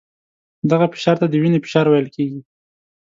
[0.71, 2.41] دغه فشار ته د وینې فشار ویل کېږي.